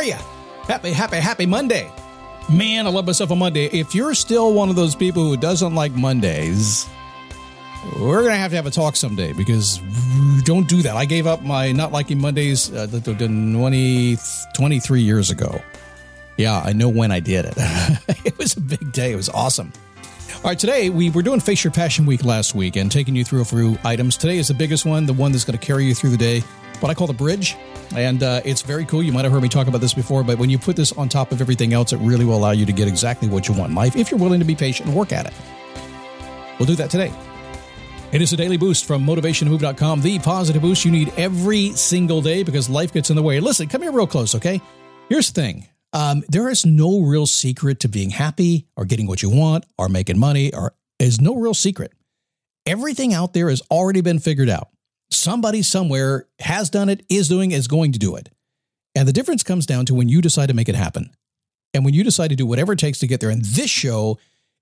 Are 0.00 0.04
you? 0.04 0.16
Happy, 0.66 0.92
happy, 0.92 1.16
happy 1.16 1.44
Monday. 1.44 1.92
Man, 2.50 2.86
I 2.86 2.90
love 2.90 3.04
myself 3.04 3.30
on 3.32 3.38
Monday. 3.38 3.66
If 3.66 3.94
you're 3.94 4.14
still 4.14 4.54
one 4.54 4.70
of 4.70 4.76
those 4.76 4.94
people 4.94 5.24
who 5.24 5.36
doesn't 5.36 5.74
like 5.74 5.92
Mondays, 5.92 6.88
we're 7.98 8.22
going 8.22 8.30
to 8.30 8.38
have 8.38 8.50
to 8.52 8.56
have 8.56 8.64
a 8.64 8.70
talk 8.70 8.96
someday 8.96 9.34
because 9.34 9.78
don't 10.44 10.66
do 10.66 10.80
that. 10.82 10.96
I 10.96 11.04
gave 11.04 11.26
up 11.26 11.42
my 11.42 11.72
not 11.72 11.92
liking 11.92 12.18
Mondays 12.18 12.72
uh, 12.72 12.86
20, 12.86 14.16
23 14.54 15.02
years 15.02 15.30
ago. 15.30 15.60
Yeah, 16.38 16.62
I 16.64 16.72
know 16.72 16.88
when 16.88 17.12
I 17.12 17.20
did 17.20 17.44
it. 17.44 17.54
it 18.24 18.38
was 18.38 18.56
a 18.56 18.60
big 18.60 18.92
day. 18.92 19.12
It 19.12 19.16
was 19.16 19.28
awesome. 19.28 19.70
All 20.36 20.44
right, 20.44 20.58
today 20.58 20.88
we 20.88 21.10
were 21.10 21.22
doing 21.22 21.40
Face 21.40 21.62
Your 21.62 21.72
Passion 21.72 22.06
Week 22.06 22.24
last 22.24 22.54
week 22.54 22.76
and 22.76 22.90
taking 22.90 23.14
you 23.14 23.24
through 23.24 23.42
a 23.42 23.44
few 23.44 23.76
items. 23.84 24.16
Today 24.16 24.38
is 24.38 24.48
the 24.48 24.54
biggest 24.54 24.86
one, 24.86 25.04
the 25.04 25.12
one 25.12 25.32
that's 25.32 25.44
going 25.44 25.58
to 25.58 25.64
carry 25.64 25.84
you 25.84 25.94
through 25.94 26.10
the 26.10 26.16
day, 26.16 26.42
what 26.82 26.90
I 26.90 26.94
call 26.94 27.06
the 27.06 27.12
bridge. 27.12 27.56
And 27.94 28.22
uh, 28.22 28.40
it's 28.44 28.62
very 28.62 28.84
cool. 28.84 29.02
You 29.02 29.12
might 29.12 29.24
have 29.24 29.32
heard 29.32 29.42
me 29.42 29.48
talk 29.48 29.66
about 29.66 29.80
this 29.80 29.94
before, 29.94 30.22
but 30.22 30.38
when 30.38 30.50
you 30.50 30.58
put 30.58 30.76
this 30.76 30.92
on 30.92 31.08
top 31.08 31.32
of 31.32 31.40
everything 31.40 31.72
else, 31.72 31.92
it 31.92 31.98
really 31.98 32.24
will 32.24 32.36
allow 32.36 32.52
you 32.52 32.66
to 32.66 32.72
get 32.72 32.88
exactly 32.88 33.28
what 33.28 33.48
you 33.48 33.54
want 33.54 33.70
in 33.70 33.74
life 33.74 33.96
if 33.96 34.10
you're 34.10 34.20
willing 34.20 34.40
to 34.40 34.46
be 34.46 34.54
patient 34.54 34.88
and 34.88 34.96
work 34.96 35.12
at 35.12 35.26
it. 35.26 35.32
We'll 36.58 36.66
do 36.66 36.76
that 36.76 36.90
today. 36.90 37.12
It 38.12 38.20
is 38.20 38.32
a 38.32 38.36
daily 38.36 38.56
boost 38.56 38.86
from 38.86 39.06
motivationmove.com, 39.06 40.02
the 40.02 40.18
positive 40.18 40.62
boost 40.62 40.84
you 40.84 40.90
need 40.90 41.12
every 41.16 41.70
single 41.70 42.20
day 42.20 42.42
because 42.42 42.68
life 42.68 42.92
gets 42.92 43.10
in 43.10 43.16
the 43.16 43.22
way. 43.22 43.38
Listen, 43.38 43.68
come 43.68 43.82
here 43.82 43.92
real 43.92 44.06
close, 44.06 44.34
okay? 44.34 44.60
Here's 45.08 45.30
the 45.30 45.40
thing 45.40 45.68
um, 45.92 46.22
there 46.28 46.48
is 46.48 46.66
no 46.66 47.02
real 47.02 47.26
secret 47.26 47.80
to 47.80 47.88
being 47.88 48.10
happy 48.10 48.66
or 48.76 48.84
getting 48.84 49.06
what 49.06 49.22
you 49.22 49.30
want 49.30 49.64
or 49.78 49.88
making 49.88 50.18
money, 50.18 50.52
or 50.54 50.74
is 50.98 51.20
no 51.20 51.36
real 51.36 51.54
secret. 51.54 51.92
Everything 52.66 53.14
out 53.14 53.32
there 53.32 53.48
has 53.48 53.62
already 53.70 54.00
been 54.00 54.18
figured 54.18 54.50
out. 54.50 54.68
Somebody 55.10 55.62
somewhere 55.62 56.26
has 56.38 56.70
done 56.70 56.88
it, 56.88 57.04
is 57.08 57.28
doing, 57.28 57.50
is 57.50 57.68
going 57.68 57.92
to 57.92 57.98
do 57.98 58.16
it. 58.16 58.28
And 58.94 59.06
the 59.06 59.12
difference 59.12 59.42
comes 59.42 59.66
down 59.66 59.86
to 59.86 59.94
when 59.94 60.08
you 60.08 60.20
decide 60.20 60.48
to 60.48 60.54
make 60.54 60.68
it 60.68 60.74
happen. 60.74 61.10
And 61.74 61.84
when 61.84 61.94
you 61.94 62.02
decide 62.02 62.28
to 62.28 62.36
do 62.36 62.46
whatever 62.46 62.72
it 62.72 62.78
takes 62.78 62.98
to 63.00 63.06
get 63.06 63.20
there. 63.20 63.30
And 63.30 63.44
this 63.44 63.70
show 63.70 64.18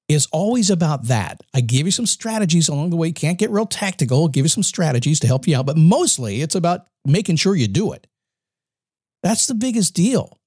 is 0.08 0.26
always 0.32 0.70
about 0.70 1.04
that. 1.04 1.42
I 1.54 1.60
give 1.60 1.86
you 1.86 1.92
some 1.92 2.06
strategies 2.06 2.68
along 2.68 2.90
the 2.90 2.96
way. 2.96 3.12
Can't 3.12 3.38
get 3.38 3.50
real 3.50 3.66
tactical, 3.66 4.28
give 4.28 4.44
you 4.44 4.48
some 4.48 4.62
strategies 4.62 5.20
to 5.20 5.26
help 5.26 5.46
you 5.46 5.56
out, 5.56 5.66
but 5.66 5.76
mostly 5.76 6.40
it's 6.40 6.54
about 6.54 6.86
making 7.04 7.36
sure 7.36 7.54
you 7.54 7.68
do 7.68 7.92
it. 7.92 8.06
That's 9.22 9.46
the 9.46 9.54
biggest 9.54 9.94
deal. 9.94 10.37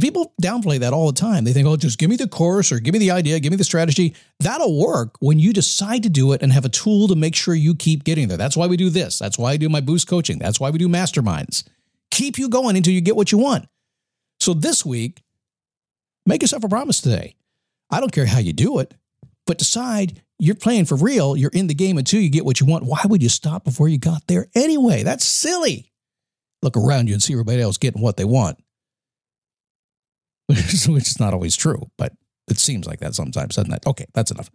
People 0.00 0.32
downplay 0.42 0.78
that 0.80 0.94
all 0.94 1.06
the 1.06 1.20
time. 1.20 1.44
They 1.44 1.52
think, 1.52 1.66
oh, 1.66 1.76
just 1.76 1.98
give 1.98 2.08
me 2.08 2.16
the 2.16 2.26
course 2.26 2.72
or 2.72 2.80
give 2.80 2.94
me 2.94 2.98
the 2.98 3.10
idea, 3.10 3.38
give 3.40 3.50
me 3.50 3.58
the 3.58 3.64
strategy. 3.64 4.14
That'll 4.40 4.78
work 4.80 5.16
when 5.20 5.38
you 5.38 5.52
decide 5.52 6.02
to 6.04 6.08
do 6.08 6.32
it 6.32 6.42
and 6.42 6.50
have 6.50 6.64
a 6.64 6.70
tool 6.70 7.08
to 7.08 7.14
make 7.14 7.34
sure 7.34 7.54
you 7.54 7.74
keep 7.74 8.02
getting 8.02 8.28
there. 8.28 8.38
That's 8.38 8.56
why 8.56 8.68
we 8.68 8.78
do 8.78 8.88
this. 8.88 9.18
That's 9.18 9.38
why 9.38 9.50
I 9.52 9.56
do 9.58 9.68
my 9.68 9.82
boost 9.82 10.08
coaching. 10.08 10.38
That's 10.38 10.58
why 10.58 10.70
we 10.70 10.78
do 10.78 10.88
masterminds. 10.88 11.64
Keep 12.10 12.38
you 12.38 12.48
going 12.48 12.76
until 12.76 12.94
you 12.94 13.02
get 13.02 13.16
what 13.16 13.32
you 13.32 13.38
want. 13.38 13.68
So 14.40 14.54
this 14.54 14.84
week, 14.84 15.22
make 16.24 16.40
yourself 16.40 16.64
a 16.64 16.68
promise 16.68 17.02
today. 17.02 17.36
I 17.90 18.00
don't 18.00 18.12
care 18.12 18.26
how 18.26 18.38
you 18.38 18.54
do 18.54 18.78
it, 18.78 18.94
but 19.46 19.58
decide 19.58 20.22
you're 20.38 20.54
playing 20.54 20.86
for 20.86 20.96
real. 20.96 21.36
You're 21.36 21.50
in 21.52 21.66
the 21.66 21.74
game 21.74 21.98
until 21.98 22.20
you 22.20 22.30
get 22.30 22.46
what 22.46 22.60
you 22.60 22.66
want. 22.66 22.84
Why 22.84 23.02
would 23.04 23.22
you 23.22 23.28
stop 23.28 23.62
before 23.62 23.88
you 23.88 23.98
got 23.98 24.26
there 24.26 24.48
anyway? 24.54 25.02
That's 25.02 25.26
silly. 25.26 25.92
Look 26.62 26.78
around 26.78 27.08
you 27.08 27.14
and 27.14 27.22
see 27.22 27.34
everybody 27.34 27.60
else 27.60 27.76
getting 27.76 28.00
what 28.00 28.16
they 28.16 28.24
want. 28.24 28.58
which 30.88 31.08
is 31.08 31.20
not 31.20 31.34
always 31.34 31.56
true, 31.56 31.90
but 31.96 32.12
it 32.48 32.58
seems 32.58 32.86
like 32.86 33.00
that 33.00 33.14
sometimes, 33.14 33.56
doesn't 33.56 33.72
it? 33.72 33.86
Okay, 33.86 34.06
that's 34.14 34.30
enough. 34.30 34.50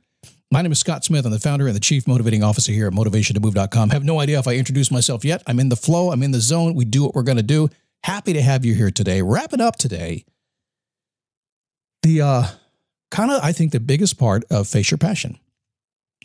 My 0.51 0.61
name 0.61 0.71
is 0.71 0.79
Scott 0.79 1.03
Smith. 1.03 1.25
I'm 1.25 1.31
the 1.31 1.39
founder 1.39 1.67
and 1.67 1.75
the 1.75 1.81
chief 1.81 2.07
motivating 2.07 2.43
officer 2.43 2.71
here 2.71 2.87
at 2.87 2.93
motivationtomove.com. 2.93 3.89
Have 3.89 4.05
no 4.05 4.19
idea 4.19 4.39
if 4.39 4.47
I 4.47 4.55
introduced 4.55 4.91
myself 4.91 5.25
yet. 5.25 5.43
I'm 5.45 5.59
in 5.59 5.69
the 5.69 5.75
flow, 5.75 6.11
I'm 6.11 6.23
in 6.23 6.31
the 6.31 6.39
zone. 6.39 6.73
We 6.73 6.85
do 6.85 7.03
what 7.03 7.15
we're 7.15 7.23
going 7.23 7.37
to 7.37 7.43
do. 7.43 7.69
Happy 8.03 8.33
to 8.33 8.41
have 8.41 8.63
you 8.63 8.73
here 8.73 8.91
today. 8.91 9.21
Wrapping 9.21 9.59
up 9.59 9.75
today. 9.75 10.25
The 12.03 12.21
uh, 12.21 12.43
kind 13.11 13.31
of, 13.31 13.43
I 13.43 13.51
think, 13.51 13.71
the 13.71 13.79
biggest 13.79 14.17
part 14.17 14.45
of 14.49 14.67
Face 14.67 14.89
Your 14.91 14.97
Passion. 14.97 15.37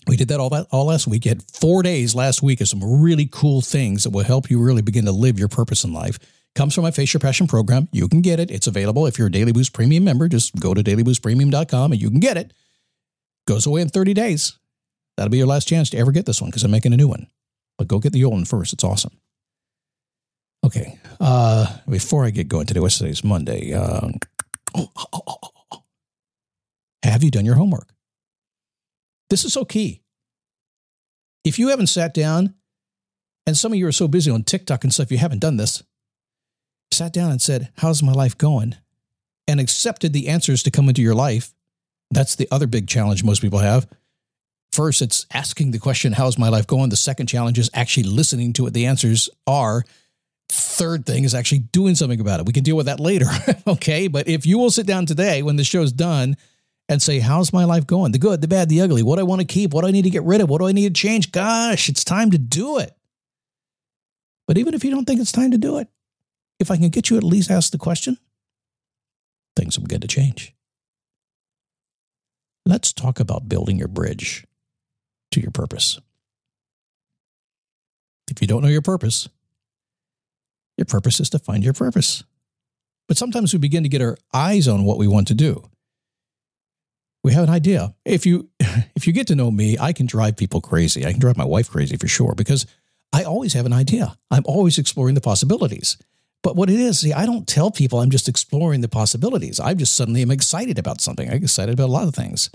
We 0.06 0.16
did 0.16 0.28
that 0.28 0.40
all 0.40 0.50
that 0.50 0.66
all 0.70 0.86
last 0.86 1.06
week. 1.06 1.24
You 1.24 1.30
had 1.30 1.42
four 1.42 1.82
days 1.82 2.14
last 2.14 2.42
week 2.42 2.60
of 2.60 2.68
some 2.68 3.02
really 3.02 3.28
cool 3.30 3.60
things 3.60 4.04
that 4.04 4.10
will 4.10 4.24
help 4.24 4.50
you 4.50 4.60
really 4.60 4.82
begin 4.82 5.04
to 5.06 5.12
live 5.12 5.38
your 5.38 5.48
purpose 5.48 5.84
in 5.84 5.92
life 5.92 6.18
comes 6.54 6.74
from 6.74 6.84
my 6.84 6.90
Face 6.90 7.12
Your 7.12 7.20
Passion 7.20 7.46
program. 7.46 7.88
You 7.92 8.08
can 8.08 8.20
get 8.20 8.40
it. 8.40 8.50
It's 8.50 8.66
available. 8.66 9.06
If 9.06 9.18
you're 9.18 9.28
a 9.28 9.32
Daily 9.32 9.52
Boost 9.52 9.72
Premium 9.72 10.04
member, 10.04 10.28
just 10.28 10.54
go 10.56 10.74
to 10.74 10.82
dailyboostpremium.com 10.82 11.92
and 11.92 12.00
you 12.00 12.10
can 12.10 12.20
get 12.20 12.36
it. 12.36 12.52
Goes 13.46 13.66
away 13.66 13.80
in 13.80 13.88
30 13.88 14.14
days. 14.14 14.58
That'll 15.16 15.30
be 15.30 15.38
your 15.38 15.46
last 15.46 15.68
chance 15.68 15.90
to 15.90 15.98
ever 15.98 16.12
get 16.12 16.26
this 16.26 16.40
one 16.40 16.50
because 16.50 16.64
I'm 16.64 16.70
making 16.70 16.92
a 16.92 16.96
new 16.96 17.08
one. 17.08 17.26
But 17.78 17.88
go 17.88 17.98
get 17.98 18.12
the 18.12 18.24
old 18.24 18.34
one 18.34 18.44
first. 18.44 18.72
It's 18.72 18.84
awesome. 18.84 19.18
Okay. 20.64 20.98
Uh, 21.20 21.66
before 21.88 22.24
I 22.24 22.30
get 22.30 22.48
going 22.48 22.66
today, 22.66 22.80
what's 22.80 22.98
today? 22.98 23.10
It's 23.10 23.24
Monday. 23.24 23.72
Uh, 23.72 24.10
oh, 24.76 24.90
oh, 24.96 25.50
oh, 25.72 25.82
have 27.02 27.22
you 27.22 27.30
done 27.30 27.44
your 27.44 27.56
homework? 27.56 27.88
This 29.28 29.44
is 29.44 29.52
so 29.52 29.64
key. 29.64 30.02
If 31.44 31.58
you 31.58 31.68
haven't 31.68 31.88
sat 31.88 32.14
down, 32.14 32.54
and 33.46 33.56
some 33.56 33.72
of 33.72 33.78
you 33.78 33.86
are 33.86 33.92
so 33.92 34.06
busy 34.06 34.30
on 34.30 34.44
TikTok 34.44 34.84
and 34.84 34.94
stuff, 34.94 35.10
you 35.10 35.18
haven't 35.18 35.40
done 35.40 35.56
this, 35.56 35.82
sat 36.92 37.12
down 37.12 37.30
and 37.30 37.40
said, 37.40 37.70
How's 37.78 38.02
my 38.02 38.12
life 38.12 38.36
going? 38.36 38.76
And 39.48 39.60
accepted 39.60 40.12
the 40.12 40.28
answers 40.28 40.62
to 40.62 40.70
come 40.70 40.88
into 40.88 41.02
your 41.02 41.14
life. 41.14 41.52
That's 42.10 42.36
the 42.36 42.48
other 42.50 42.66
big 42.66 42.86
challenge 42.86 43.24
most 43.24 43.42
people 43.42 43.58
have. 43.58 43.86
First, 44.72 45.02
it's 45.02 45.26
asking 45.32 45.70
the 45.70 45.78
question, 45.78 46.12
How's 46.12 46.38
my 46.38 46.48
life 46.48 46.66
going? 46.66 46.90
The 46.90 46.96
second 46.96 47.26
challenge 47.26 47.58
is 47.58 47.70
actually 47.74 48.04
listening 48.04 48.52
to 48.54 48.62
what 48.62 48.74
the 48.74 48.86
answers 48.86 49.28
are. 49.46 49.84
Third 50.48 51.06
thing 51.06 51.24
is 51.24 51.34
actually 51.34 51.60
doing 51.60 51.94
something 51.94 52.20
about 52.20 52.40
it. 52.40 52.46
We 52.46 52.52
can 52.52 52.62
deal 52.62 52.76
with 52.76 52.86
that 52.86 53.00
later. 53.00 53.26
okay. 53.66 54.08
But 54.08 54.28
if 54.28 54.46
you 54.46 54.58
will 54.58 54.70
sit 54.70 54.86
down 54.86 55.06
today 55.06 55.42
when 55.42 55.56
the 55.56 55.64
show's 55.64 55.92
done 55.92 56.36
and 56.88 57.02
say, 57.02 57.18
How's 57.18 57.52
my 57.52 57.64
life 57.64 57.86
going? 57.86 58.12
The 58.12 58.18
good, 58.18 58.40
the 58.40 58.48
bad, 58.48 58.68
the 58.68 58.80
ugly. 58.80 59.02
What 59.02 59.18
I 59.18 59.22
want 59.24 59.40
to 59.40 59.46
keep? 59.46 59.72
What 59.72 59.84
I 59.84 59.90
need 59.90 60.02
to 60.02 60.10
get 60.10 60.22
rid 60.22 60.40
of? 60.40 60.48
What 60.48 60.60
do 60.60 60.68
I 60.68 60.72
need 60.72 60.94
to 60.94 61.00
change? 61.00 61.32
Gosh, 61.32 61.88
it's 61.88 62.04
time 62.04 62.30
to 62.30 62.38
do 62.38 62.78
it. 62.78 62.96
But 64.46 64.58
even 64.58 64.74
if 64.74 64.84
you 64.84 64.90
don't 64.90 65.04
think 65.04 65.20
it's 65.20 65.32
time 65.32 65.52
to 65.52 65.58
do 65.58 65.78
it, 65.78 65.88
if 66.62 66.70
I 66.70 66.78
can 66.78 66.88
get 66.88 67.10
you 67.10 67.18
at 67.18 67.22
least 67.22 67.50
ask 67.50 67.72
the 67.72 67.78
question, 67.78 68.16
things 69.54 69.76
will 69.76 69.84
begin 69.84 70.00
to 70.00 70.08
change. 70.08 70.54
Let's 72.64 72.92
talk 72.92 73.20
about 73.20 73.48
building 73.48 73.76
your 73.76 73.88
bridge 73.88 74.46
to 75.32 75.40
your 75.40 75.50
purpose. 75.50 76.00
If 78.30 78.40
you 78.40 78.46
don't 78.46 78.62
know 78.62 78.68
your 78.68 78.82
purpose, 78.82 79.28
your 80.78 80.86
purpose 80.86 81.20
is 81.20 81.28
to 81.30 81.38
find 81.38 81.62
your 81.62 81.74
purpose. 81.74 82.24
But 83.08 83.18
sometimes 83.18 83.52
we 83.52 83.58
begin 83.58 83.82
to 83.82 83.88
get 83.88 84.00
our 84.00 84.16
eyes 84.32 84.68
on 84.68 84.84
what 84.84 84.96
we 84.96 85.06
want 85.06 85.28
to 85.28 85.34
do. 85.34 85.68
We 87.24 87.32
have 87.32 87.44
an 87.44 87.50
idea. 87.50 87.94
If 88.04 88.24
you 88.24 88.48
if 88.96 89.06
you 89.06 89.12
get 89.12 89.26
to 89.26 89.34
know 89.34 89.50
me, 89.50 89.76
I 89.78 89.92
can 89.92 90.06
drive 90.06 90.36
people 90.36 90.60
crazy. 90.60 91.04
I 91.04 91.10
can 91.10 91.20
drive 91.20 91.36
my 91.36 91.44
wife 91.44 91.70
crazy 91.70 91.96
for 91.96 92.08
sure 92.08 92.34
because 92.34 92.66
I 93.12 93.24
always 93.24 93.52
have 93.52 93.66
an 93.66 93.72
idea. 93.72 94.16
I'm 94.30 94.44
always 94.46 94.78
exploring 94.78 95.14
the 95.14 95.20
possibilities. 95.20 95.98
But 96.42 96.56
what 96.56 96.70
it 96.70 96.78
is, 96.78 97.00
see, 97.00 97.12
I 97.12 97.24
don't 97.24 97.46
tell 97.46 97.70
people 97.70 98.00
I'm 98.00 98.10
just 98.10 98.28
exploring 98.28 98.80
the 98.80 98.88
possibilities. 98.88 99.60
I 99.60 99.74
just 99.74 99.94
suddenly 99.94 100.22
am 100.22 100.30
excited 100.30 100.78
about 100.78 101.00
something. 101.00 101.28
I 101.28 101.34
get 101.34 101.44
excited 101.44 101.72
about 101.72 101.86
a 101.88 101.92
lot 101.92 102.08
of 102.08 102.14
things. 102.14 102.50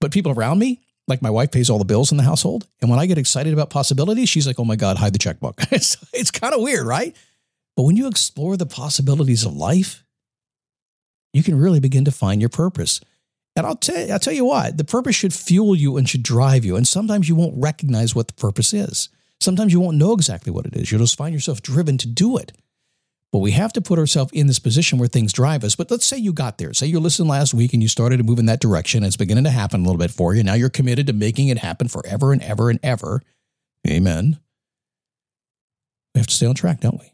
But 0.00 0.12
people 0.12 0.32
around 0.32 0.58
me, 0.58 0.80
like 1.06 1.20
my 1.20 1.28
wife 1.28 1.50
pays 1.50 1.68
all 1.68 1.78
the 1.78 1.84
bills 1.84 2.10
in 2.10 2.16
the 2.16 2.24
household. 2.24 2.66
And 2.80 2.88
when 2.88 2.98
I 2.98 3.06
get 3.06 3.18
excited 3.18 3.52
about 3.52 3.68
possibilities, 3.68 4.28
she's 4.28 4.46
like, 4.46 4.58
oh 4.58 4.64
my 4.64 4.76
God, 4.76 4.96
hide 4.96 5.12
the 5.12 5.18
checkbook. 5.18 5.60
it's 5.70 5.96
it's 6.14 6.30
kind 6.30 6.54
of 6.54 6.62
weird, 6.62 6.86
right? 6.86 7.14
But 7.76 7.82
when 7.82 7.96
you 7.96 8.08
explore 8.08 8.56
the 8.56 8.66
possibilities 8.66 9.44
of 9.44 9.54
life, 9.54 10.04
you 11.32 11.42
can 11.42 11.58
really 11.58 11.80
begin 11.80 12.04
to 12.06 12.12
find 12.12 12.40
your 12.40 12.48
purpose. 12.48 13.00
And 13.56 13.66
I'll 13.66 13.76
tell, 13.76 14.12
I'll 14.12 14.18
tell 14.18 14.32
you 14.32 14.44
what, 14.44 14.76
the 14.76 14.84
purpose 14.84 15.16
should 15.16 15.34
fuel 15.34 15.74
you 15.74 15.96
and 15.96 16.08
should 16.08 16.22
drive 16.22 16.64
you. 16.64 16.76
And 16.76 16.86
sometimes 16.86 17.28
you 17.28 17.34
won't 17.34 17.54
recognize 17.56 18.14
what 18.14 18.28
the 18.28 18.34
purpose 18.34 18.72
is. 18.72 19.08
Sometimes 19.40 19.72
you 19.72 19.80
won't 19.80 19.96
know 19.96 20.12
exactly 20.12 20.52
what 20.52 20.66
it 20.66 20.76
is. 20.76 20.90
You'll 20.90 21.00
just 21.00 21.16
find 21.16 21.34
yourself 21.34 21.62
driven 21.62 21.98
to 21.98 22.08
do 22.08 22.36
it. 22.36 22.52
But 23.32 23.38
we 23.38 23.52
have 23.52 23.72
to 23.74 23.80
put 23.80 23.98
ourselves 23.98 24.32
in 24.32 24.48
this 24.48 24.58
position 24.58 24.98
where 24.98 25.06
things 25.06 25.32
drive 25.32 25.62
us. 25.62 25.76
But 25.76 25.90
let's 25.90 26.04
say 26.04 26.16
you 26.16 26.32
got 26.32 26.58
there. 26.58 26.74
Say 26.74 26.86
you 26.86 26.98
listened 26.98 27.28
last 27.28 27.54
week 27.54 27.72
and 27.72 27.80
you 27.80 27.88
started 27.88 28.16
to 28.16 28.24
move 28.24 28.40
in 28.40 28.46
that 28.46 28.60
direction. 28.60 29.04
It's 29.04 29.16
beginning 29.16 29.44
to 29.44 29.50
happen 29.50 29.80
a 29.80 29.84
little 29.84 29.98
bit 29.98 30.10
for 30.10 30.34
you. 30.34 30.42
Now 30.42 30.54
you're 30.54 30.68
committed 30.68 31.06
to 31.06 31.12
making 31.12 31.48
it 31.48 31.58
happen 31.58 31.86
forever 31.86 32.32
and 32.32 32.42
ever 32.42 32.70
and 32.70 32.80
ever. 32.82 33.22
Amen. 33.88 34.40
We 36.14 36.18
have 36.18 36.26
to 36.26 36.34
stay 36.34 36.46
on 36.46 36.56
track, 36.56 36.80
don't 36.80 36.98
we? 36.98 37.12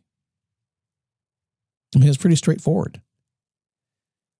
I 1.94 1.98
mean, 1.98 2.08
it's 2.08 2.16
pretty 2.16 2.36
straightforward. 2.36 3.02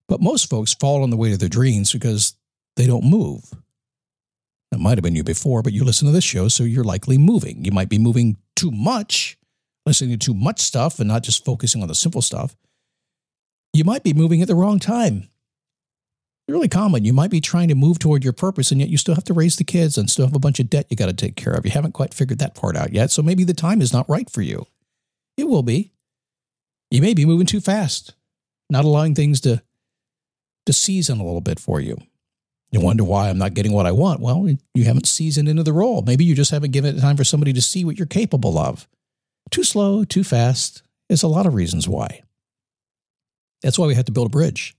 But 0.08 0.22
most 0.22 0.48
folks 0.48 0.72
fall 0.72 1.02
on 1.02 1.10
the 1.10 1.16
way 1.16 1.30
to 1.30 1.36
their 1.36 1.48
dreams 1.48 1.92
because 1.92 2.34
they 2.76 2.86
don't 2.86 3.04
move. 3.04 3.52
It 4.72 4.80
might 4.80 4.98
have 4.98 5.02
been 5.02 5.16
you 5.16 5.24
before, 5.24 5.62
but 5.62 5.72
you 5.72 5.84
listen 5.84 6.06
to 6.06 6.12
this 6.12 6.24
show, 6.24 6.48
so 6.48 6.64
you're 6.64 6.84
likely 6.84 7.18
moving. 7.18 7.64
You 7.64 7.72
might 7.72 7.88
be 7.88 7.98
moving 7.98 8.36
too 8.54 8.70
much 8.70 9.35
listening 9.86 10.18
to 10.18 10.26
too 10.26 10.34
much 10.34 10.60
stuff 10.60 10.98
and 10.98 11.08
not 11.08 11.22
just 11.22 11.44
focusing 11.44 11.80
on 11.80 11.88
the 11.88 11.94
simple 11.94 12.20
stuff, 12.20 12.56
you 13.72 13.84
might 13.84 14.02
be 14.02 14.12
moving 14.12 14.42
at 14.42 14.48
the 14.48 14.54
wrong 14.54 14.78
time. 14.78 15.28
It's 16.48 16.52
really 16.52 16.68
common. 16.68 17.04
You 17.04 17.12
might 17.12 17.30
be 17.30 17.40
trying 17.40 17.68
to 17.68 17.74
move 17.74 17.98
toward 17.98 18.24
your 18.24 18.32
purpose, 18.32 18.70
and 18.70 18.80
yet 18.80 18.90
you 18.90 18.98
still 18.98 19.14
have 19.14 19.24
to 19.24 19.34
raise 19.34 19.56
the 19.56 19.64
kids 19.64 19.96
and 19.96 20.10
still 20.10 20.26
have 20.26 20.36
a 20.36 20.40
bunch 20.40 20.60
of 20.60 20.70
debt 20.70 20.86
you 20.90 20.96
got 20.96 21.06
to 21.06 21.12
take 21.12 21.36
care 21.36 21.52
of. 21.52 21.64
You 21.64 21.72
haven't 21.72 21.92
quite 21.92 22.14
figured 22.14 22.38
that 22.40 22.54
part 22.54 22.76
out 22.76 22.92
yet. 22.92 23.10
So 23.10 23.22
maybe 23.22 23.44
the 23.44 23.54
time 23.54 23.80
is 23.80 23.92
not 23.92 24.08
right 24.08 24.28
for 24.30 24.42
you. 24.42 24.66
It 25.36 25.48
will 25.48 25.62
be. 25.62 25.92
You 26.90 27.02
may 27.02 27.14
be 27.14 27.26
moving 27.26 27.46
too 27.46 27.60
fast, 27.60 28.14
not 28.70 28.84
allowing 28.84 29.14
things 29.14 29.40
to, 29.42 29.62
to 30.66 30.72
season 30.72 31.18
a 31.18 31.24
little 31.24 31.40
bit 31.40 31.58
for 31.58 31.80
you. 31.80 31.98
You 32.70 32.80
wonder 32.80 33.04
why 33.04 33.28
I'm 33.28 33.38
not 33.38 33.54
getting 33.54 33.72
what 33.72 33.86
I 33.86 33.92
want. 33.92 34.20
Well, 34.20 34.48
you 34.74 34.84
haven't 34.84 35.06
seasoned 35.06 35.48
into 35.48 35.62
the 35.62 35.72
role. 35.72 36.02
Maybe 36.02 36.24
you 36.24 36.34
just 36.34 36.50
haven't 36.50 36.72
given 36.72 36.96
it 36.96 37.00
time 37.00 37.16
for 37.16 37.24
somebody 37.24 37.52
to 37.52 37.62
see 37.62 37.84
what 37.84 37.98
you're 37.98 38.06
capable 38.06 38.58
of. 38.58 38.86
Too 39.50 39.64
slow, 39.64 40.04
too 40.04 40.24
fast. 40.24 40.82
There's 41.08 41.22
a 41.22 41.28
lot 41.28 41.46
of 41.46 41.54
reasons 41.54 41.88
why. 41.88 42.22
That's 43.62 43.78
why 43.78 43.86
we 43.86 43.94
have 43.94 44.04
to 44.06 44.12
build 44.12 44.26
a 44.26 44.30
bridge. 44.30 44.76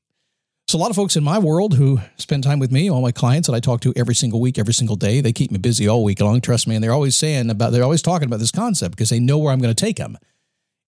So, 0.68 0.78
a 0.78 0.80
lot 0.80 0.90
of 0.90 0.98
folks 0.98 1.16
in 1.16 1.24
my 1.24 1.40
world 1.40 1.75
who 1.75 2.02
spend 2.18 2.44
time 2.44 2.60
with 2.60 2.74
me, 2.74 2.90
all 2.90 3.02
my 3.02 3.14
clients 3.14 3.48
that 3.48 3.54
I 3.54 3.62
talk 3.62 3.80
to 3.81 3.94
every 3.96 4.16
single 4.16 4.42
week, 4.42 4.60
every 4.60 4.74
single 4.74 4.98
day, 4.98 5.22
they 5.22 5.31
keep 5.31 5.50
me 5.50 5.58
busy 5.58 5.88
all 5.88 6.04
week 6.04 6.19
long. 6.19 6.42
Trust 6.42 6.68
me. 6.68 6.75
And 6.75 6.84
they're 6.84 6.92
always 6.92 7.16
saying 7.16 7.50
about, 7.50 7.72
they're 7.72 7.84
always 7.84 8.02
talking 8.02 8.28
about 8.28 8.42
this 8.42 8.52
concept 8.52 8.96
because 8.96 9.10
they 9.10 9.19
know 9.19 9.38
where 9.38 9.54
I'm 9.54 9.62
going 9.62 9.74
to 9.74 9.86
take 9.86 9.96
them. 9.96 10.18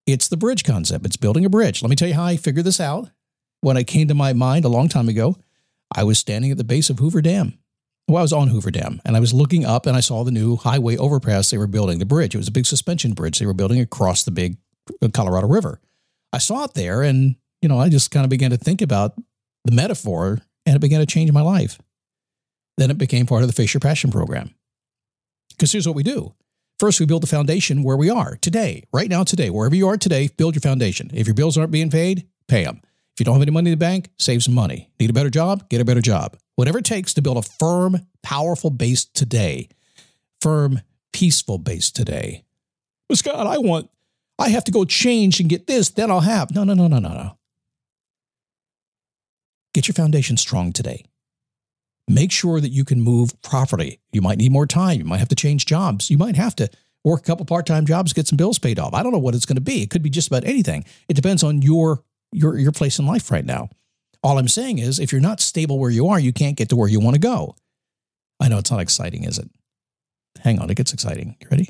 It's 0.05 0.27
the 0.27 0.35
bridge 0.35 0.65
concept. 0.65 1.05
It's 1.05 1.15
building 1.17 1.45
a 1.45 1.49
bridge. 1.49 1.81
Let 1.81 1.89
me 1.89 1.95
tell 1.95 2.09
you 2.09 2.13
how 2.13 2.25
I 2.25 2.35
figured 2.35 2.65
this 2.65 2.81
out. 2.81 3.09
When 3.61 3.77
it 3.77 3.87
came 3.87 4.07
to 4.09 4.13
my 4.13 4.33
mind 4.33 4.65
a 4.65 4.69
long 4.69 4.89
time 4.89 5.07
ago, 5.07 5.37
I 5.95 6.03
was 6.03 6.19
standing 6.19 6.51
at 6.51 6.57
the 6.57 6.63
base 6.63 6.89
of 6.89 6.99
Hoover 6.99 7.21
Dam 7.21 7.57
well, 8.09 8.19
I 8.19 8.23
was 8.23 8.33
on 8.33 8.47
Hoover 8.47 8.71
Dam 8.71 9.01
and 9.05 9.15
I 9.15 9.19
was 9.19 9.33
looking 9.33 9.65
up 9.65 9.85
and 9.85 9.95
I 9.95 9.99
saw 9.99 10.23
the 10.23 10.31
new 10.31 10.55
highway 10.55 10.97
overpass 10.97 11.49
they 11.49 11.57
were 11.57 11.67
building, 11.67 11.99
the 11.99 12.05
bridge. 12.05 12.33
It 12.33 12.39
was 12.39 12.47
a 12.47 12.51
big 12.51 12.65
suspension 12.65 13.13
bridge 13.13 13.37
they 13.37 13.45
were 13.45 13.53
building 13.53 13.79
across 13.79 14.23
the 14.23 14.31
big 14.31 14.57
uh, 15.01 15.09
Colorado 15.13 15.47
River. 15.47 15.79
I 16.33 16.39
saw 16.39 16.63
it 16.63 16.73
there 16.73 17.03
and, 17.03 17.35
you 17.61 17.69
know, 17.69 17.79
I 17.79 17.89
just 17.89 18.09
kind 18.09 18.23
of 18.23 18.29
began 18.29 18.49
to 18.49 18.57
think 18.57 18.81
about 18.81 19.13
the 19.63 19.71
metaphor 19.71 20.39
and 20.65 20.75
it 20.75 20.79
began 20.79 20.99
to 20.99 21.05
change 21.05 21.31
my 21.31 21.41
life. 21.41 21.79
Then 22.77 22.89
it 22.89 22.97
became 22.97 23.25
part 23.25 23.43
of 23.43 23.47
the 23.47 23.53
Face 23.53 23.73
Your 23.73 23.81
Passion 23.81 24.11
program. 24.11 24.55
Because 25.49 25.71
here's 25.71 25.87
what 25.87 25.95
we 25.95 26.03
do. 26.03 26.33
First, 26.79 26.99
we 26.99 27.05
build 27.05 27.23
the 27.23 27.27
foundation 27.27 27.83
where 27.83 27.97
we 27.97 28.09
are 28.09 28.37
today, 28.37 28.85
right 28.93 29.09
now, 29.09 29.23
today, 29.23 29.49
wherever 29.49 29.75
you 29.75 29.87
are 29.87 29.97
today, 29.97 30.29
build 30.37 30.55
your 30.55 30.61
foundation. 30.61 31.11
If 31.13 31.27
your 31.27 31.33
bills 31.33 31.57
aren't 31.57 31.71
being 31.71 31.89
paid, 31.91 32.27
pay 32.47 32.63
them. 32.63 32.81
If 33.13 33.19
you 33.19 33.25
don't 33.25 33.35
have 33.35 33.41
any 33.41 33.51
money 33.51 33.69
in 33.69 33.77
the 33.77 33.85
bank, 33.85 34.09
save 34.17 34.43
some 34.43 34.53
money. 34.53 34.89
Need 34.99 35.09
a 35.09 35.13
better 35.13 35.29
job? 35.29 35.67
Get 35.69 35.81
a 35.81 35.85
better 35.85 36.01
job 36.01 36.37
whatever 36.59 36.79
it 36.79 36.83
takes 36.83 37.13
to 37.13 37.21
build 37.21 37.37
a 37.37 37.41
firm, 37.41 38.05
powerful 38.21 38.69
base 38.69 39.05
today, 39.05 39.69
firm, 40.41 40.81
peaceful 41.13 41.57
base 41.57 41.89
today. 41.89 42.43
But 43.07 43.17
Scott, 43.17 43.47
I 43.47 43.57
want, 43.59 43.89
I 44.37 44.49
have 44.49 44.65
to 44.65 44.71
go 44.73 44.83
change 44.83 45.39
and 45.39 45.49
get 45.49 45.67
this, 45.67 45.89
then 45.89 46.11
I'll 46.11 46.19
have. 46.19 46.53
No, 46.53 46.65
no, 46.65 46.73
no, 46.73 46.87
no, 46.87 46.99
no, 46.99 47.13
no. 47.13 47.37
Get 49.73 49.87
your 49.87 49.95
foundation 49.95 50.35
strong 50.35 50.73
today. 50.73 51.05
Make 52.09 52.33
sure 52.33 52.59
that 52.59 52.73
you 52.73 52.83
can 52.83 52.99
move 52.99 53.41
properly. 53.41 54.01
You 54.11 54.21
might 54.21 54.37
need 54.37 54.51
more 54.51 54.67
time. 54.67 54.97
You 54.97 55.05
might 55.05 55.19
have 55.19 55.29
to 55.29 55.35
change 55.35 55.65
jobs. 55.65 56.09
You 56.09 56.17
might 56.17 56.35
have 56.35 56.57
to 56.57 56.69
work 57.05 57.21
a 57.21 57.23
couple 57.23 57.45
part-time 57.45 57.85
jobs, 57.85 58.11
get 58.11 58.27
some 58.27 58.35
bills 58.35 58.59
paid 58.59 58.79
off. 58.79 58.93
I 58.93 59.01
don't 59.01 59.13
know 59.13 59.19
what 59.19 59.33
it's 59.33 59.45
going 59.45 59.55
to 59.55 59.61
be. 59.61 59.81
It 59.81 59.91
could 59.91 60.03
be 60.03 60.09
just 60.09 60.27
about 60.27 60.43
anything. 60.43 60.83
It 61.07 61.13
depends 61.13 61.41
on 61.41 61.61
your 61.61 62.03
your 62.33 62.57
your 62.57 62.73
place 62.73 62.99
in 62.99 63.05
life 63.05 63.31
right 63.31 63.45
now. 63.45 63.69
All 64.21 64.37
I'm 64.37 64.47
saying 64.47 64.79
is, 64.79 64.99
if 64.99 65.11
you're 65.11 65.21
not 65.21 65.39
stable 65.39 65.79
where 65.79 65.89
you 65.89 66.07
are, 66.09 66.19
you 66.19 66.33
can't 66.33 66.57
get 66.57 66.69
to 66.69 66.75
where 66.75 66.89
you 66.89 66.99
want 66.99 67.15
to 67.15 67.21
go. 67.21 67.55
I 68.39 68.49
know 68.49 68.57
it's 68.57 68.71
not 68.71 68.81
exciting, 68.81 69.23
is 69.23 69.39
it? 69.39 69.49
Hang 70.41 70.59
on, 70.59 70.69
it 70.69 70.75
gets 70.75 70.93
exciting. 70.93 71.35
You 71.39 71.47
ready? 71.49 71.69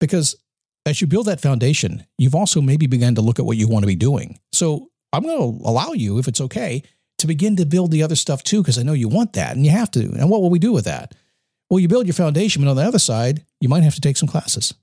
Because 0.00 0.36
as 0.84 1.00
you 1.00 1.06
build 1.06 1.26
that 1.26 1.40
foundation, 1.40 2.06
you've 2.18 2.34
also 2.34 2.60
maybe 2.60 2.86
begun 2.86 3.14
to 3.14 3.20
look 3.20 3.38
at 3.38 3.44
what 3.44 3.56
you 3.56 3.68
want 3.68 3.84
to 3.84 3.88
be 3.88 3.94
doing. 3.94 4.38
So 4.52 4.90
I'm 5.12 5.22
going 5.22 5.38
to 5.38 5.68
allow 5.68 5.92
you, 5.92 6.18
if 6.18 6.26
it's 6.26 6.40
okay, 6.40 6.82
to 7.18 7.26
begin 7.26 7.54
to 7.56 7.66
build 7.66 7.92
the 7.92 8.02
other 8.02 8.16
stuff 8.16 8.42
too, 8.42 8.62
because 8.62 8.78
I 8.78 8.82
know 8.82 8.92
you 8.92 9.08
want 9.08 9.34
that 9.34 9.54
and 9.54 9.64
you 9.64 9.70
have 9.70 9.90
to. 9.92 10.00
And 10.00 10.28
what 10.28 10.42
will 10.42 10.50
we 10.50 10.58
do 10.58 10.72
with 10.72 10.86
that? 10.86 11.14
Well, 11.70 11.78
you 11.78 11.88
build 11.88 12.06
your 12.06 12.14
foundation, 12.14 12.62
but 12.62 12.70
on 12.70 12.76
the 12.76 12.82
other 12.82 12.98
side, 12.98 13.44
you 13.60 13.68
might 13.68 13.84
have 13.84 13.94
to 13.94 14.00
take 14.00 14.16
some 14.16 14.28
classes. 14.28 14.74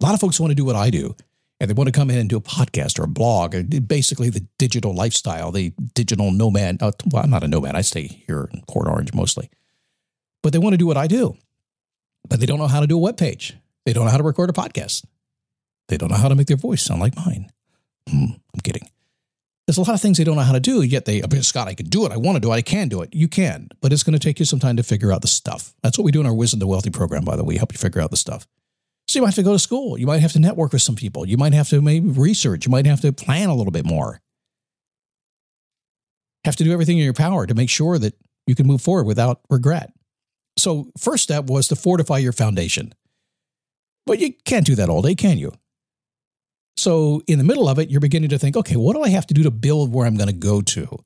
A 0.00 0.04
lot 0.04 0.14
of 0.14 0.20
folks 0.20 0.40
want 0.40 0.50
to 0.50 0.56
do 0.56 0.64
what 0.64 0.76
I 0.76 0.90
do 0.90 1.14
and 1.60 1.70
they 1.70 1.74
want 1.74 1.88
to 1.88 1.92
come 1.92 2.10
in 2.10 2.18
and 2.18 2.28
do 2.28 2.36
a 2.36 2.40
podcast 2.40 2.98
or 2.98 3.04
a 3.04 3.08
blog, 3.08 3.54
or 3.54 3.62
basically 3.62 4.30
the 4.30 4.46
digital 4.58 4.94
lifestyle, 4.94 5.50
the 5.50 5.72
digital 5.94 6.30
nomad. 6.30 6.82
Uh, 6.82 6.92
well, 7.10 7.24
I'm 7.24 7.30
not 7.30 7.44
a 7.44 7.48
nomad. 7.48 7.74
I 7.74 7.80
stay 7.80 8.06
here 8.26 8.48
in 8.52 8.62
Port 8.68 8.88
Orange 8.88 9.14
mostly. 9.14 9.50
But 10.42 10.52
they 10.52 10.58
want 10.58 10.74
to 10.74 10.78
do 10.78 10.86
what 10.86 10.96
I 10.96 11.06
do, 11.06 11.36
but 12.28 12.40
they 12.40 12.46
don't 12.46 12.58
know 12.58 12.66
how 12.66 12.80
to 12.80 12.86
do 12.86 12.96
a 12.96 13.00
web 13.00 13.16
page. 13.16 13.56
They 13.84 13.92
don't 13.92 14.04
know 14.04 14.10
how 14.10 14.18
to 14.18 14.22
record 14.22 14.50
a 14.50 14.52
podcast. 14.52 15.04
They 15.88 15.96
don't 15.96 16.10
know 16.10 16.16
how 16.16 16.28
to 16.28 16.34
make 16.34 16.46
their 16.46 16.56
voice 16.56 16.82
sound 16.82 17.00
like 17.00 17.16
mine. 17.16 17.50
Hmm, 18.08 18.32
I'm 18.54 18.60
kidding. 18.62 18.88
There's 19.66 19.78
a 19.78 19.80
lot 19.80 19.94
of 19.94 20.00
things 20.00 20.18
they 20.18 20.24
don't 20.24 20.36
know 20.36 20.42
how 20.42 20.52
to 20.52 20.60
do, 20.60 20.82
yet 20.82 21.06
they, 21.06 21.20
Scott, 21.40 21.66
I 21.66 21.74
can 21.74 21.86
do 21.86 22.06
it. 22.06 22.12
I 22.12 22.16
want 22.16 22.36
to 22.36 22.40
do 22.40 22.52
it. 22.52 22.54
I 22.54 22.62
can 22.62 22.88
do 22.88 23.02
it. 23.02 23.12
You 23.12 23.26
can, 23.26 23.68
but 23.80 23.92
it's 23.92 24.04
going 24.04 24.12
to 24.12 24.24
take 24.24 24.38
you 24.38 24.44
some 24.44 24.60
time 24.60 24.76
to 24.76 24.84
figure 24.84 25.12
out 25.12 25.22
the 25.22 25.28
stuff. 25.28 25.74
That's 25.82 25.98
what 25.98 26.04
we 26.04 26.12
do 26.12 26.20
in 26.20 26.26
our 26.26 26.34
Wisdom 26.34 26.60
to 26.60 26.66
Wealthy 26.68 26.90
program, 26.90 27.24
by 27.24 27.34
the 27.34 27.42
way. 27.42 27.54
We 27.54 27.56
help 27.56 27.72
you 27.72 27.78
figure 27.78 28.00
out 28.00 28.12
the 28.12 28.16
stuff. 28.16 28.46
So 29.08 29.18
you 29.18 29.22
might 29.22 29.28
have 29.28 29.34
to 29.36 29.42
go 29.42 29.52
to 29.52 29.58
school. 29.58 29.98
You 29.98 30.06
might 30.06 30.20
have 30.20 30.32
to 30.32 30.40
network 30.40 30.72
with 30.72 30.82
some 30.82 30.96
people. 30.96 31.26
You 31.26 31.36
might 31.36 31.52
have 31.52 31.68
to 31.68 31.80
maybe 31.80 32.08
research. 32.08 32.66
You 32.66 32.70
might 32.70 32.86
have 32.86 33.00
to 33.02 33.12
plan 33.12 33.48
a 33.48 33.54
little 33.54 33.70
bit 33.70 33.84
more. 33.84 34.20
Have 36.44 36.56
to 36.56 36.64
do 36.64 36.72
everything 36.72 36.98
in 36.98 37.04
your 37.04 37.12
power 37.12 37.46
to 37.46 37.54
make 37.54 37.70
sure 37.70 37.98
that 37.98 38.14
you 38.46 38.54
can 38.54 38.66
move 38.66 38.82
forward 38.82 39.04
without 39.04 39.40
regret. 39.50 39.92
So, 40.58 40.90
first 40.98 41.22
step 41.22 41.46
was 41.46 41.68
to 41.68 41.76
fortify 41.76 42.18
your 42.18 42.32
foundation. 42.32 42.94
But 44.06 44.20
you 44.20 44.32
can't 44.44 44.64
do 44.64 44.74
that 44.76 44.88
all 44.88 45.02
day, 45.02 45.14
can 45.14 45.38
you? 45.38 45.52
So, 46.76 47.22
in 47.26 47.38
the 47.38 47.44
middle 47.44 47.68
of 47.68 47.78
it, 47.78 47.90
you're 47.90 48.00
beginning 48.00 48.30
to 48.30 48.38
think, 48.38 48.56
okay, 48.56 48.76
what 48.76 48.94
do 48.94 49.02
I 49.02 49.08
have 49.10 49.26
to 49.26 49.34
do 49.34 49.42
to 49.42 49.50
build 49.50 49.92
where 49.92 50.06
I'm 50.06 50.16
going 50.16 50.28
to 50.28 50.32
go 50.32 50.62
to? 50.62 50.98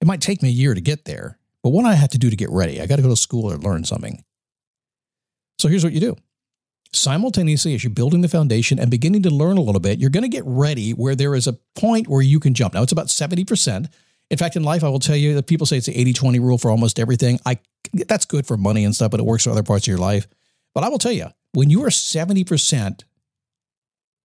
It 0.00 0.06
might 0.06 0.20
take 0.20 0.42
me 0.42 0.48
a 0.48 0.52
year 0.52 0.74
to 0.74 0.80
get 0.80 1.04
there, 1.04 1.38
but 1.62 1.70
what 1.70 1.82
do 1.82 1.88
I 1.88 1.94
have 1.94 2.10
to 2.10 2.18
do 2.18 2.30
to 2.30 2.36
get 2.36 2.50
ready? 2.50 2.80
I 2.80 2.86
got 2.86 2.96
to 2.96 3.02
go 3.02 3.08
to 3.08 3.16
school 3.16 3.50
or 3.50 3.56
learn 3.56 3.84
something. 3.84 4.24
So, 5.58 5.68
here's 5.68 5.84
what 5.84 5.92
you 5.92 6.00
do 6.00 6.16
simultaneously 6.92 7.74
as 7.74 7.84
you're 7.84 7.92
building 7.92 8.20
the 8.20 8.28
foundation 8.28 8.78
and 8.78 8.90
beginning 8.90 9.22
to 9.22 9.30
learn 9.30 9.56
a 9.56 9.60
little 9.60 9.80
bit, 9.80 9.98
you're 9.98 10.10
going 10.10 10.22
to 10.22 10.28
get 10.28 10.44
ready 10.44 10.90
where 10.92 11.14
there 11.14 11.34
is 11.34 11.46
a 11.46 11.54
point 11.76 12.08
where 12.08 12.22
you 12.22 12.40
can 12.40 12.54
jump. 12.54 12.74
Now, 12.74 12.82
it's 12.82 12.92
about 12.92 13.06
70%. 13.06 13.88
In 14.30 14.38
fact, 14.38 14.56
in 14.56 14.62
life, 14.62 14.84
I 14.84 14.88
will 14.88 15.00
tell 15.00 15.16
you 15.16 15.34
that 15.34 15.46
people 15.46 15.66
say 15.66 15.76
it's 15.76 15.86
the 15.86 15.96
80 15.96 16.12
20 16.12 16.38
rule 16.38 16.58
for 16.58 16.70
almost 16.70 16.98
everything. 16.98 17.38
I 17.46 17.58
That's 17.92 18.24
good 18.24 18.46
for 18.46 18.56
money 18.56 18.84
and 18.84 18.94
stuff, 18.94 19.10
but 19.10 19.20
it 19.20 19.26
works 19.26 19.44
for 19.44 19.50
other 19.50 19.62
parts 19.62 19.84
of 19.84 19.88
your 19.88 19.98
life. 19.98 20.26
But 20.74 20.84
I 20.84 20.88
will 20.88 20.98
tell 20.98 21.12
you, 21.12 21.26
when 21.52 21.68
you 21.70 21.82
are 21.84 21.88
70% 21.88 23.02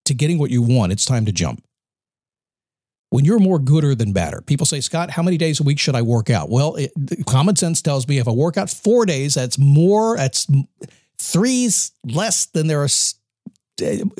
to 0.04 0.14
getting 0.14 0.38
what 0.38 0.50
you 0.50 0.62
want, 0.62 0.92
it's 0.92 1.06
time 1.06 1.24
to 1.24 1.32
jump. 1.32 1.64
When 3.08 3.24
you're 3.24 3.38
more 3.38 3.58
gooder 3.58 3.94
than 3.94 4.12
badder, 4.12 4.42
people 4.42 4.66
say, 4.66 4.80
Scott, 4.80 5.10
how 5.10 5.22
many 5.22 5.38
days 5.38 5.60
a 5.60 5.62
week 5.62 5.78
should 5.78 5.94
I 5.94 6.02
work 6.02 6.30
out? 6.30 6.50
Well, 6.50 6.74
it, 6.74 6.92
common 7.26 7.56
sense 7.56 7.80
tells 7.80 8.08
me 8.08 8.18
if 8.18 8.26
I 8.26 8.32
work 8.32 8.58
out 8.58 8.70
four 8.70 9.06
days, 9.06 9.34
that's 9.34 9.56
more, 9.56 10.16
that's 10.16 10.46
Three's 11.18 11.92
less 12.04 12.46
than 12.46 12.66
there 12.66 12.82
are. 12.82 12.88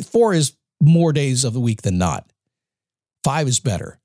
Four 0.05 0.35
is 0.35 0.57
more 0.81 1.13
days 1.13 1.45
of 1.45 1.53
the 1.53 1.61
week 1.61 1.83
than 1.83 1.99
not. 1.99 2.31
Five 3.23 3.49
is 3.49 3.61
better. 3.61 3.99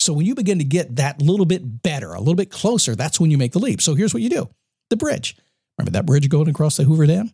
So 0.00 0.12
when 0.12 0.26
you 0.26 0.34
begin 0.34 0.58
to 0.58 0.64
get 0.64 0.96
that 0.96 1.20
little 1.20 1.46
bit 1.46 1.82
better, 1.82 2.12
a 2.12 2.18
little 2.18 2.34
bit 2.34 2.50
closer, 2.50 2.94
that's 2.94 3.20
when 3.20 3.30
you 3.30 3.38
make 3.38 3.52
the 3.52 3.58
leap. 3.58 3.82
So 3.82 3.94
here's 3.94 4.14
what 4.14 4.22
you 4.22 4.30
do 4.30 4.48
the 4.90 4.96
bridge. 4.96 5.36
Remember 5.76 5.92
that 5.92 6.06
bridge 6.06 6.28
going 6.28 6.48
across 6.48 6.76
the 6.76 6.84
Hoover 6.84 7.06
Dam? 7.06 7.30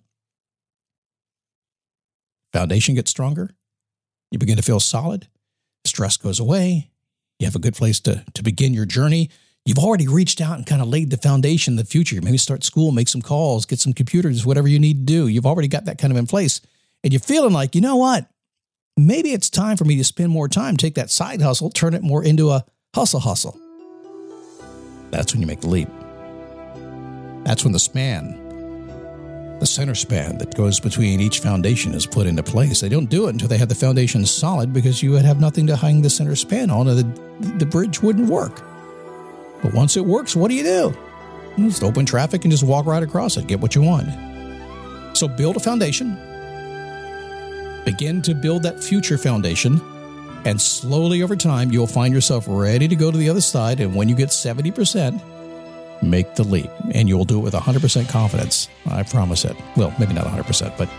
Foundation 2.52 2.94
gets 2.94 3.10
stronger. 3.10 3.50
You 4.30 4.38
begin 4.38 4.56
to 4.56 4.62
feel 4.62 4.80
solid. 4.80 5.28
Stress 5.84 6.16
goes 6.16 6.40
away. 6.40 6.90
You 7.38 7.46
have 7.46 7.56
a 7.56 7.60
good 7.60 7.74
place 7.74 8.00
to, 8.00 8.24
to 8.34 8.42
begin 8.42 8.74
your 8.74 8.86
journey. 8.86 9.30
You've 9.66 9.78
already 9.78 10.06
reached 10.06 10.42
out 10.42 10.58
and 10.58 10.66
kind 10.66 10.82
of 10.82 10.88
laid 10.88 11.08
the 11.08 11.16
foundation 11.16 11.76
the 11.76 11.86
future. 11.86 12.20
Maybe 12.20 12.36
start 12.36 12.64
school, 12.64 12.92
make 12.92 13.08
some 13.08 13.22
calls, 13.22 13.64
get 13.64 13.80
some 13.80 13.94
computers, 13.94 14.44
whatever 14.44 14.68
you 14.68 14.78
need 14.78 15.06
to 15.06 15.12
do. 15.12 15.26
You've 15.26 15.46
already 15.46 15.68
got 15.68 15.86
that 15.86 15.96
kind 15.96 16.12
of 16.12 16.18
in 16.18 16.26
place. 16.26 16.60
And 17.02 17.14
you're 17.14 17.20
feeling 17.20 17.54
like, 17.54 17.74
you 17.74 17.80
know 17.80 17.96
what? 17.96 18.26
Maybe 18.98 19.32
it's 19.32 19.48
time 19.48 19.78
for 19.78 19.86
me 19.86 19.96
to 19.96 20.04
spend 20.04 20.30
more 20.30 20.48
time, 20.48 20.76
take 20.76 20.96
that 20.96 21.10
side 21.10 21.40
hustle, 21.40 21.70
turn 21.70 21.94
it 21.94 22.02
more 22.02 22.22
into 22.22 22.50
a 22.50 22.64
hustle 22.94 23.20
hustle. 23.20 23.58
That's 25.10 25.32
when 25.32 25.40
you 25.40 25.46
make 25.46 25.62
the 25.62 25.68
leap. 25.68 25.88
That's 27.44 27.64
when 27.64 27.72
the 27.72 27.78
span, 27.78 28.38
the 29.60 29.66
center 29.66 29.94
span 29.94 30.36
that 30.38 30.54
goes 30.54 30.78
between 30.78 31.20
each 31.20 31.40
foundation 31.40 31.94
is 31.94 32.04
put 32.04 32.26
into 32.26 32.42
place. 32.42 32.82
They 32.82 32.90
don't 32.90 33.08
do 33.08 33.28
it 33.28 33.30
until 33.30 33.48
they 33.48 33.58
have 33.58 33.70
the 33.70 33.74
foundation 33.74 34.26
solid 34.26 34.74
because 34.74 35.02
you 35.02 35.12
would 35.12 35.24
have 35.24 35.40
nothing 35.40 35.66
to 35.68 35.76
hang 35.76 36.02
the 36.02 36.10
center 36.10 36.36
span 36.36 36.68
on 36.68 36.86
and 36.88 36.98
the, 36.98 37.48
the 37.58 37.66
bridge 37.66 38.02
wouldn't 38.02 38.28
work. 38.28 38.60
But 39.64 39.72
once 39.72 39.96
it 39.96 40.04
works, 40.04 40.36
what 40.36 40.48
do 40.50 40.54
you 40.54 40.62
do? 40.62 40.94
Just 41.56 41.82
open 41.82 42.04
traffic 42.04 42.44
and 42.44 42.52
just 42.52 42.62
walk 42.62 42.84
right 42.84 43.02
across 43.02 43.38
it, 43.38 43.46
get 43.46 43.60
what 43.60 43.74
you 43.74 43.80
want. 43.80 44.08
So 45.16 45.26
build 45.26 45.56
a 45.56 45.60
foundation, 45.60 46.16
begin 47.86 48.20
to 48.22 48.34
build 48.34 48.64
that 48.64 48.84
future 48.84 49.16
foundation, 49.16 49.80
and 50.44 50.60
slowly 50.60 51.22
over 51.22 51.34
time, 51.34 51.72
you'll 51.72 51.86
find 51.86 52.12
yourself 52.12 52.44
ready 52.46 52.88
to 52.88 52.94
go 52.94 53.10
to 53.10 53.16
the 53.16 53.30
other 53.30 53.40
side. 53.40 53.80
And 53.80 53.94
when 53.94 54.10
you 54.10 54.14
get 54.14 54.28
70%, 54.28 55.22
make 56.02 56.34
the 56.34 56.44
leap. 56.44 56.70
And 56.92 57.08
you'll 57.08 57.24
do 57.24 57.38
it 57.38 57.42
with 57.42 57.54
100% 57.54 58.06
confidence. 58.10 58.68
I 58.86 59.02
promise 59.02 59.46
it. 59.46 59.56
Well, 59.78 59.94
maybe 59.98 60.12
not 60.12 60.26
100%, 60.26 60.76
but 60.76 60.90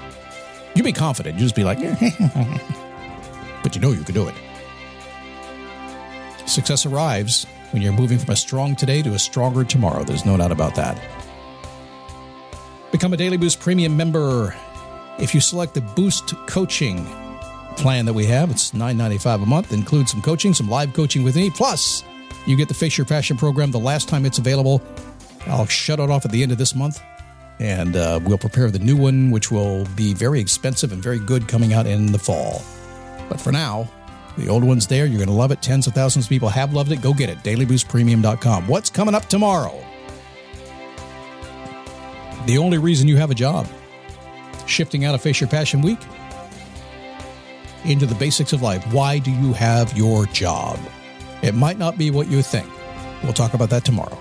you 0.74 0.81
be 0.81 0.91
confident. 0.91 1.36
You 1.36 1.41
just 1.41 1.55
be 1.55 1.63
like, 1.63 1.77
but 3.63 3.75
you 3.75 3.81
know 3.81 3.91
you 3.91 4.03
can 4.03 4.15
do 4.15 4.27
it. 4.27 4.34
Success 6.48 6.88
arrives 6.88 7.45
when 7.72 7.81
you're 7.81 7.93
moving 7.93 8.17
from 8.17 8.31
a 8.31 8.36
strong 8.36 8.75
today 8.75 9.01
to 9.01 9.13
a 9.13 9.19
stronger 9.19 9.63
tomorrow. 9.63 10.03
There's 10.03 10.25
no 10.25 10.38
doubt 10.38 10.51
about 10.51 10.75
that. 10.75 11.01
Become 12.91 13.13
a 13.13 13.17
Daily 13.17 13.38
Boost 13.38 13.60
Premium 13.60 13.98
member 13.98 14.55
if 15.19 15.34
you 15.34 15.41
select 15.41 15.74
the 15.74 15.81
Boost 15.81 16.36
Coaching 16.48 17.05
plan 17.77 18.05
that 18.05 18.13
we 18.13 18.25
have. 18.25 18.50
It's 18.50 18.72
$9.95 18.72 19.43
a 19.43 19.45
month, 19.45 19.74
includes 19.74 20.12
some 20.12 20.22
coaching, 20.22 20.53
some 20.53 20.69
live 20.69 20.93
coaching 20.93 21.24
with 21.24 21.36
me. 21.36 21.50
Plus, 21.50 22.03
you 22.45 22.55
get 22.55 22.67
the 22.67 22.74
Face 22.74 22.98
Your 22.98 23.05
Passion 23.05 23.38
program 23.38 23.72
the 23.72 23.79
last 23.79 24.07
time 24.07 24.25
it's 24.25 24.38
available. 24.38 24.81
I'll 25.48 25.65
shut 25.65 26.00
it 26.00 26.10
off 26.10 26.25
at 26.25 26.31
the 26.31 26.41
end 26.41 26.51
of 26.51 26.57
this 26.57 26.74
month, 26.74 27.01
and 27.60 27.95
uh, 27.95 28.19
we'll 28.24 28.38
prepare 28.38 28.72
the 28.72 28.79
new 28.79 28.98
one, 28.98 29.31
which 29.31 29.51
will 29.51 29.86
be 29.95 30.13
very 30.13 30.39
expensive 30.39 30.91
and 30.91 31.01
very 31.01 31.19
good 31.19 31.48
coming 31.48 31.74
out 31.74 31.86
in 31.86 32.12
the 32.12 32.19
fall. 32.19 32.63
But 33.29 33.39
for 33.39 33.51
now, 33.51 33.89
the 34.38 34.50
old 34.50 34.63
one's 34.63 34.88
there. 34.88 35.06
You're 35.06 35.18
going 35.18 35.30
to 35.30 35.34
love 35.34 35.51
it. 35.51 35.62
Tens 35.62 35.88
of 35.88 35.94
thousands 35.94 36.25
of 36.25 36.30
people 36.30 36.50
have 36.50 36.74
loved 36.74 36.92
it. 36.92 37.01
Go 37.01 37.13
get 37.13 37.30
it. 37.30 37.38
DailyBoostPremium.com. 37.39 38.68
What's 38.68 38.89
coming 38.89 39.15
up 39.15 39.25
tomorrow? 39.27 39.84
The 42.46 42.58
only 42.58 42.77
reason 42.77 43.08
you 43.08 43.18
have 43.18 43.32
a 43.32 43.36
job. 43.36 43.68
Shifting 44.68 45.06
out 45.06 45.15
of 45.15 45.22
Face 45.22 45.39
Your 45.39 45.50
Passion 45.50 45.82
Week 45.82 46.00
into 47.86 48.06
the 48.06 48.15
basics 48.15 48.51
of 48.51 48.62
life. 48.62 48.84
Why 48.94 49.20
do 49.20 49.32
you 49.32 49.54
have 49.54 49.96
your 49.98 50.25
job? 50.27 50.80
It 51.42 51.54
might 51.54 51.77
not 51.77 51.98
be 51.98 52.12
what 52.12 52.27
you 52.27 52.42
think. 52.42 52.68
We'll 53.24 53.34
talk 53.34 53.54
about 53.54 53.70
that 53.70 53.86
tomorrow. 53.86 54.20